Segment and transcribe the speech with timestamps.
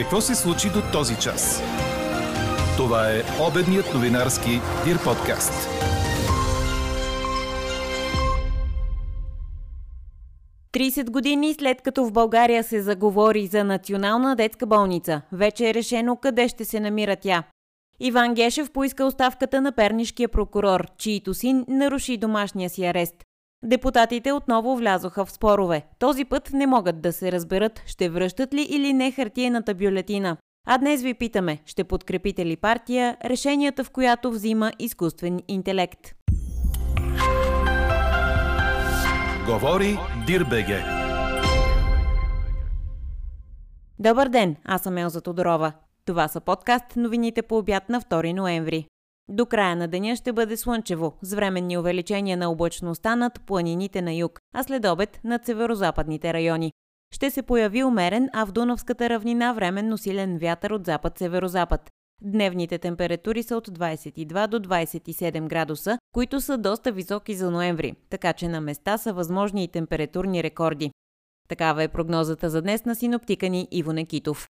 [0.00, 1.62] Какво се случи до този час?
[2.76, 4.50] Това е обедният новинарски
[4.84, 5.68] Дир подкаст.
[10.72, 16.16] Тридесет години след като в България се заговори за национална детска болница, вече е решено
[16.16, 17.42] къде ще се намира тя.
[18.00, 23.14] Иван Гешев поиска оставката на пернишкия прокурор, чието син наруши домашния си арест.
[23.64, 25.86] Депутатите отново влязоха в спорове.
[25.98, 30.36] Този път не могат да се разберат ще връщат ли или не хартиената бюлетина.
[30.66, 36.14] А днес ви питаме, ще подкрепите ли партия, решенията в която взима изкуствен интелект.
[39.46, 40.82] Говори Дирбеге.
[43.98, 45.72] Добър ден, аз съм Елза Тодорова.
[46.06, 48.86] Това са подкаст новините по обяд на 2 ноември.
[49.32, 54.12] До края на деня ще бъде слънчево, с временни увеличения на облачността над планините на
[54.12, 56.72] юг, а след обед над северо-западните райони.
[57.14, 61.90] Ще се появи умерен, а в Дунавската равнина временно силен вятър от запад-северозапад.
[62.22, 68.32] Дневните температури са от 22 до 27 градуса, които са доста високи за ноември, така
[68.32, 70.90] че на места са възможни и температурни рекорди.
[71.48, 74.48] Такава е прогнозата за днес на синоптика ни Иво Некитов.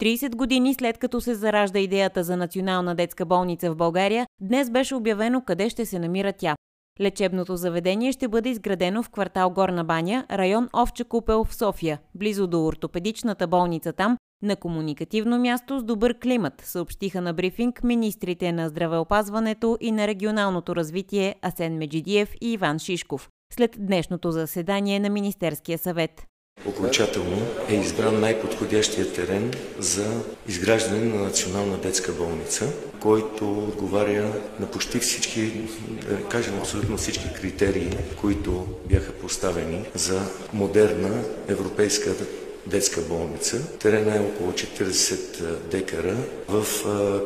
[0.00, 4.94] 30 години след като се заражда идеята за национална детска болница в България, днес беше
[4.94, 6.56] обявено къде ще се намира тя.
[7.00, 12.46] Лечебното заведение ще бъде изградено в квартал Горна баня, район Овче купел в София, близо
[12.46, 18.68] до ортопедичната болница там, на комуникативно място с добър климат, съобщиха на брифинг министрите на
[18.68, 25.78] здравеопазването и на регионалното развитие Асен Меджидиев и Иван Шишков след днешното заседание на Министерския
[25.78, 26.26] съвет.
[26.66, 34.98] Окончателно е избран най-подходящия терен за изграждане на национална детска болница, който отговаря на почти
[34.98, 35.52] всички,
[36.08, 40.20] да кажем абсолютно всички критерии, които бяха поставени за
[40.52, 42.14] модерна европейска
[42.66, 43.78] детска болница.
[43.78, 46.16] Терена е около 40 декара
[46.48, 46.64] в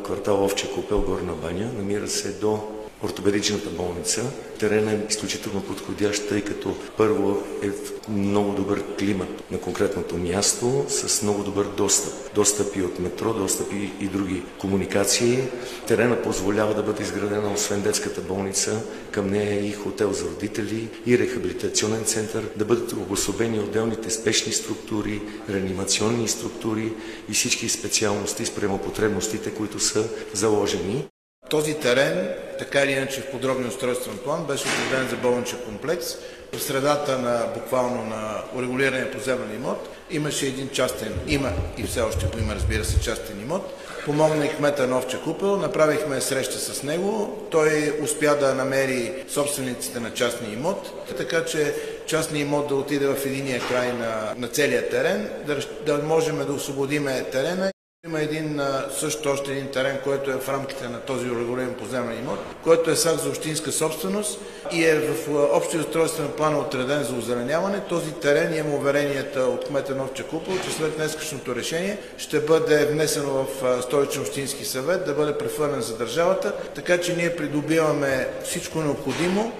[0.03, 1.71] квартал Овче Купел, Горна баня.
[1.77, 2.59] Намира се до
[3.03, 4.31] ортопедичната болница.
[4.59, 10.85] Терена е изключително подходящ, тъй като първо е в много добър климат на конкретното място,
[10.87, 12.13] с много добър достъп.
[12.35, 15.39] Достъп и от метро, достъп и, и други комуникации.
[15.87, 18.81] Терена позволява да бъде изградена, освен детската болница,
[19.11, 25.21] към нея и хотел за родители, и рехабилитационен център, да бъдат обособени отделните спешни структури,
[25.49, 26.93] реанимационни структури
[27.29, 31.05] и всички специалности спрямо потребностите, които са заложени.
[31.49, 36.05] Този терен, така или иначе в подробния устройствен план, беше отреден за болничен комплекс.
[36.53, 42.25] В средата на буквално на урегулирания поземлен имот имаше един частен, има и все още
[42.25, 43.73] го има, разбира се, частен имот.
[44.05, 47.37] Помогна и кмета Новче Купел, направихме среща с него.
[47.51, 51.75] Той успя да намери собствениците на частния имот, така че
[52.05, 56.53] частния имот да отиде в единия край на, на целия терен, да, да можем да
[56.53, 57.73] освободиме терена
[58.07, 58.61] има един
[58.99, 62.95] също още един терен, който е в рамките на този урегулиран поземен имот, който е
[62.95, 64.39] сак за общинска собственост
[64.71, 67.79] и е в общия устройствен план отреден за озеленяване.
[67.79, 73.29] Този терен има уверенията от кмета Новче Купол, че след днескашното решение ще бъде внесено
[73.31, 79.51] в столичен общински съвет, да бъде прехвърлен за държавата, така че ние придобиваме всичко необходимо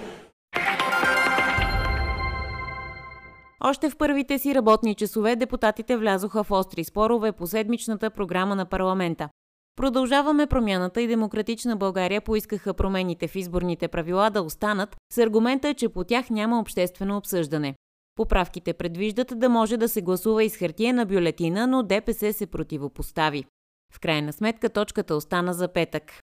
[3.66, 8.66] Още в първите си работни часове депутатите влязоха в остри спорове по седмичната програма на
[8.66, 9.28] парламента.
[9.76, 15.88] Продължаваме промяната и Демократична България поискаха промените в изборните правила да останат с аргумента, че
[15.88, 17.74] по тях няма обществено обсъждане.
[18.16, 23.44] Поправките предвиждат да може да се гласува из хартиена бюлетина, но ДПС се противопостави.
[23.92, 26.23] В крайна сметка точката остана за петък.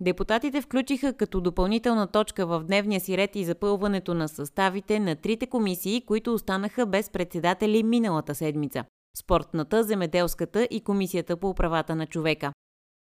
[0.00, 5.46] Депутатите включиха като допълнителна точка в дневния си ред и запълването на съставите на трите
[5.46, 8.84] комисии, които останаха без председатели миналата седмица–
[9.18, 12.52] спортната, земеделската и комисията по правата на човека.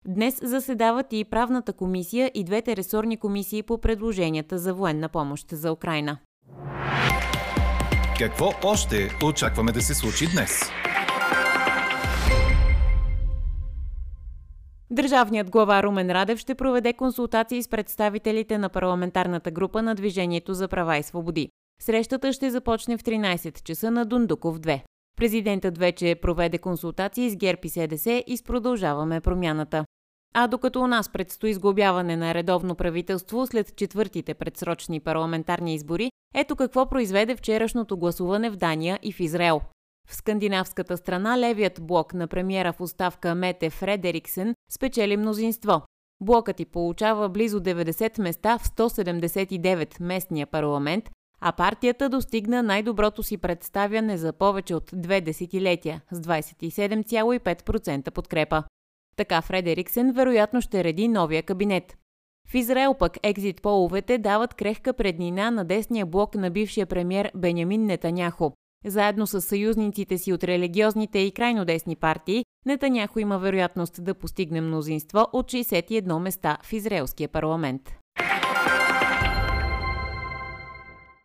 [0.09, 5.73] Днес заседават и правната комисия и двете ресорни комисии по предложенията за военна помощ за
[5.73, 6.19] Украина.
[8.19, 10.61] Какво още очакваме да се случи днес?
[14.91, 20.69] Държавният глава Румен Радев ще проведе консултации с представителите на парламентарната група на Движението за
[20.69, 21.49] права и свободи.
[21.83, 24.83] Срещата ще започне в 13 часа на Дундуков 2.
[25.17, 29.85] Президентът вече проведе консултации с ГЕРБ и СДС и с продължаваме промяната.
[30.35, 36.57] А докато у нас предстои сглобяване на редовно правителство след четвъртите предсрочни парламентарни избори, ето
[36.57, 39.61] какво произведе вчерашното гласуване в Дания и в Израел.
[40.07, 45.83] В скандинавската страна левият блок на премиера в оставка Мете Фредериксен спечели мнозинство.
[46.21, 51.11] Блокът и получава близо 90 места в 179 местния парламент,
[51.41, 58.65] а партията достигна най-доброто си представяне за повече от две десетилетия с 27,5% подкрепа.
[59.17, 61.97] Така Фредериксен вероятно ще реди новия кабинет.
[62.49, 67.87] В Израел пък екзит половете дават крехка преднина на десния блок на бившия премьер Бенямин
[67.87, 68.53] Нетаняхо.
[68.85, 74.61] Заедно с съюзниците си от религиозните и крайно десни партии, Нетаняхо има вероятност да постигне
[74.61, 77.83] мнозинство от 61 места в израелския парламент.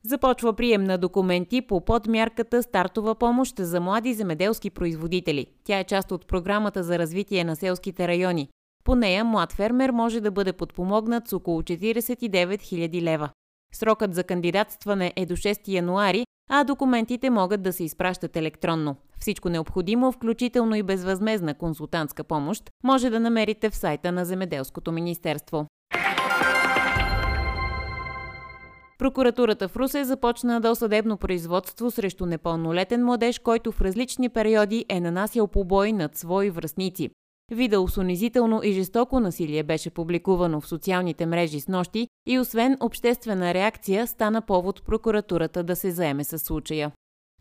[0.04, 5.46] Започва прием на документи по подмярката Стартова помощ за млади земеделски производители.
[5.64, 8.50] Тя е част от програмата за развитие на селските райони.
[8.84, 13.30] По нея млад фермер може да бъде подпомогнат с около 49 000 лева.
[13.74, 18.96] Срокът за кандидатстване е до 6 януари, а документите могат да се изпращат електронно.
[19.20, 25.68] Всичко необходимо, включително и безвъзмезна консултантска помощ, може да намерите в сайта на Земеделското министерство.
[29.00, 35.48] Прокуратурата в Русе започна досъдебно производство срещу непълнолетен младеж, който в различни периоди е нанасял
[35.48, 37.10] побой над свои връзници.
[37.52, 42.78] Видео с унизително и жестоко насилие беше публикувано в социалните мрежи с нощи и освен
[42.80, 46.92] обществена реакция стана повод прокуратурата да се заеме с случая.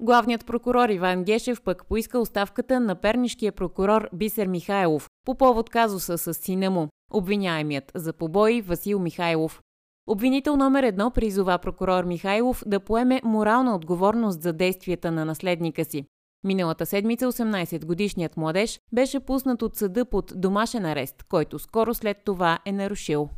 [0.00, 6.18] Главният прокурор Иван Гешев пък поиска оставката на пернишкия прокурор Бисер Михайлов по повод казуса
[6.18, 9.60] с сина му, обвиняемият за побои Васил Михайлов.
[10.06, 16.04] Обвинител номер едно призова прокурор Михайлов да поеме морална отговорност за действията на наследника си.
[16.44, 22.58] Миналата седмица 18-годишният младеж беше пуснат от съда под домашен арест, който скоро след това
[22.66, 23.28] е нарушил.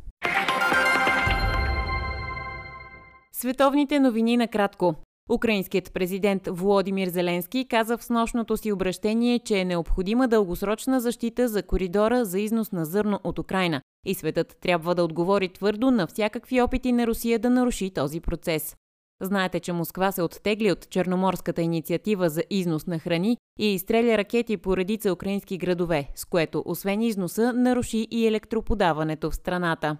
[3.35, 4.95] Световните новини на кратко.
[5.31, 11.63] Украинският президент Володимир Зеленски каза в снощното си обращение, че е необходима дългосрочна защита за
[11.63, 16.61] коридора за износ на зърно от Украина и светът трябва да отговори твърдо на всякакви
[16.61, 18.75] опити на Русия да наруши този процес.
[19.21, 24.57] Знаете, че Москва се оттегли от Черноморската инициатива за износ на храни и изстреля ракети
[24.57, 29.97] по редица украински градове, с което освен износа наруши и електроподаването в страната.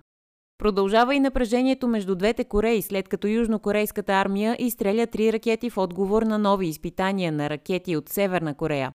[0.57, 6.21] Продължава и напрежението между двете Кореи, след като южнокорейската армия изстреля три ракети в отговор
[6.21, 8.91] на нови изпитания на ракети от Северна Корея.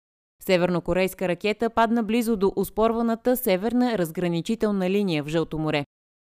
[0.42, 5.84] Севернокорейска ракета падна близо до успорваната северна разграничителна линия в Жълто море.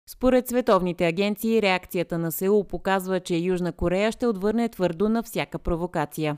[0.09, 5.59] Според световните агенции, реакцията на Сеул показва, че Южна Корея ще отвърне твърдо на всяка
[5.59, 6.37] провокация.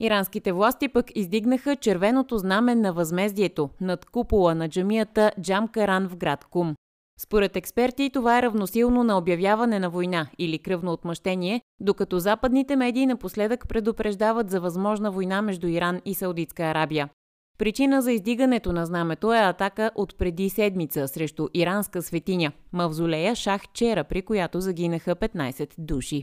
[0.00, 6.44] Иранските власти пък издигнаха червеното знаме на възмездието над купола на джамията Джамкаран в град
[6.44, 6.74] Кум.
[7.20, 13.06] Според експерти това е равносилно на обявяване на война или кръвно отмъщение, докато западните медии
[13.06, 17.08] напоследък предупреждават за възможна война между Иран и Саудитска Арабия.
[17.58, 23.62] Причина за издигането на знамето е атака от преди седмица срещу иранска светиня– мавзолея Шах
[23.74, 26.22] Чера, при която загинаха 15 души.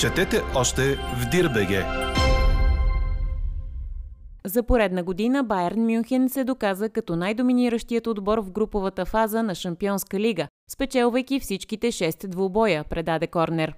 [0.00, 1.84] Четете още в Дирбеге!
[4.46, 10.20] За поредна година Байерн Мюнхен се доказа като най-доминиращият отбор в груповата фаза на Шампионска
[10.20, 13.74] лига, спечелвайки всичките 6 двубоя, предаде Корнер.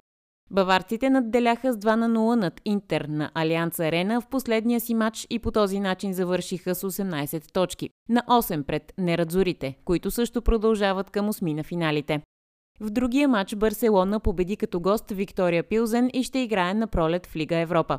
[0.50, 5.26] Баварците надделяха с 2 на 0 над Интер на Алианс Арена в последния си матч
[5.30, 7.90] и по този начин завършиха с 18 точки.
[8.08, 12.22] На 8 пред нерадзорите, които също продължават към осми на финалите.
[12.80, 17.36] В другия матч Барселона победи като гост Виктория Пилзен и ще играе на пролет в
[17.36, 17.98] Лига Европа.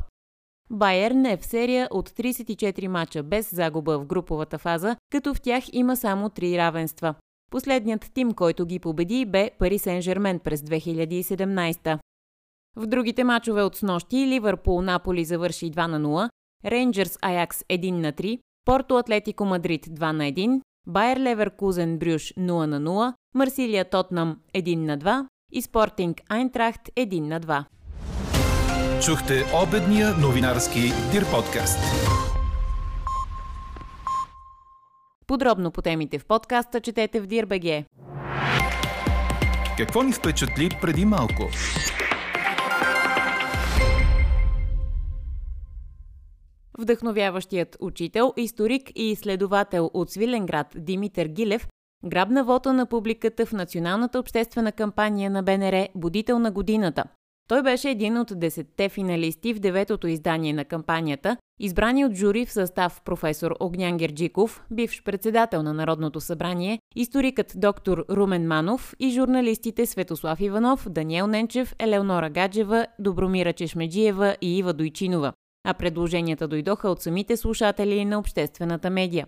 [0.69, 5.63] Байерн е в серия от 34 мача без загуба в груповата фаза, като в тях
[5.73, 7.15] има само 3 равенства.
[7.51, 11.99] Последният тим, който ги победи, бе Пари Сен-Жермен през 2017.
[12.77, 16.29] В другите мачове от снощи Ливърпул Наполи завърши 2 на 0,
[16.65, 22.65] Рейнджърс Аякс 1 на 3, Порто Атлетико Мадрид 2 на 1, Байер Леверкузен Брюш 0
[22.65, 27.63] на 0, Марсилия Тотнам 1 на 2 и Спортинг Айнтрахт 1 на 2.
[29.05, 30.81] Чухте обедния новинарски
[31.11, 31.79] Дир подкаст.
[35.27, 37.85] Подробно по темите в подкаста четете в Дирбеге.
[39.77, 41.43] Какво ни впечатли преди малко?
[46.77, 51.67] Вдъхновяващият учител, историк и изследовател от Свиленград Димитър Гилев
[52.05, 57.03] грабна вота на публиката в националната обществена кампания на БНР «Будител на годината».
[57.49, 62.51] Той беше един от десетте финалисти в деветото издание на кампанията, избрани от жури в
[62.51, 69.85] състав професор Огнян Герджиков, бивш председател на Народното събрание, историкът доктор Румен Манов и журналистите
[69.85, 75.33] Светослав Иванов, Даниел Ненчев, Елеонора Гаджева, Добромира Чешмеджиева и Ива Дойчинова
[75.69, 79.25] а предложенията дойдоха от самите слушатели на обществената медия.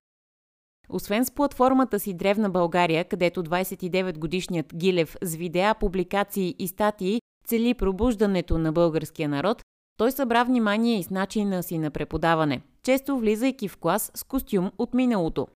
[0.90, 7.74] Освен с платформата си Древна България, където 29-годишният Гилев с видеа, публикации и статии цели
[7.74, 9.62] пробуждането на българския народ,
[9.98, 14.72] той събра внимание и с начина си на преподаване, често влизайки в клас с костюм
[14.78, 15.48] от миналото.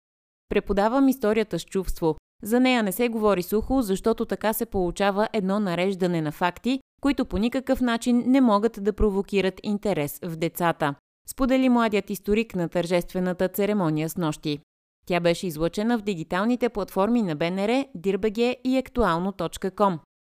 [0.48, 2.16] Преподавам историята с чувство.
[2.42, 7.24] За нея не се говори сухо, защото така се получава едно нареждане на факти, които
[7.24, 10.94] по никакъв начин не могат да провокират интерес в децата.
[11.30, 14.58] Сподели младият историк на тържествената церемония с нощи.
[15.06, 19.98] Тя беше излъчена в дигиталните платформи на БНР, Дирбеге и актуално.com.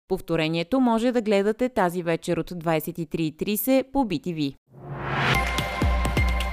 [0.09, 4.55] Повторението може да гледате тази вечер от 23.30 по BTV.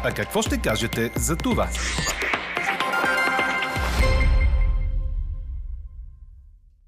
[0.04, 1.68] А какво ще кажете за това?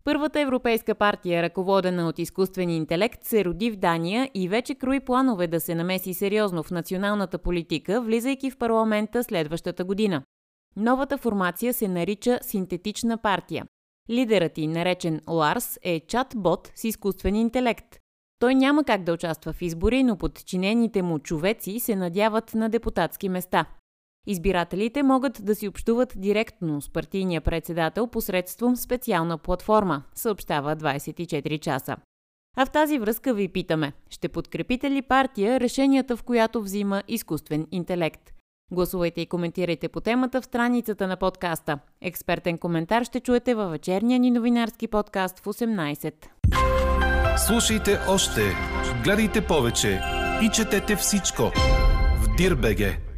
[0.03, 5.48] Първата европейска партия, ръководена от изкуствен интелект, се роди в Дания и вече крои планове
[5.48, 10.24] да се намеси сериозно в националната политика, влизайки в парламента следващата година.
[10.75, 13.65] Новата формация се нарича Синтетична партия.
[14.10, 17.98] Лидерът й, наречен Ларс, е чат-бот с изкуствен интелект.
[18.39, 23.29] Той няма как да участва в избори, но подчинените му човеци се надяват на депутатски
[23.29, 23.65] места.
[24.28, 31.98] Избирателите могат да си общуват директно с партийния председател посредством специална платформа, съобщава 24 часа.
[32.58, 37.68] А в тази връзка ви питаме, ще подкрепите ли партия решенията, в която взима изкуствен
[37.72, 38.32] интелект?
[38.74, 41.80] Гласувайте и коментирайте по темата в страницата на подкаста.
[42.01, 46.13] Експертен коментар ще чуете във вечерния ни новинарски подкаст в 18.
[47.48, 48.42] Слушайте още,
[49.04, 50.01] гледайте повече
[50.44, 51.51] и четете всичко
[52.22, 53.11] в Дирбеге.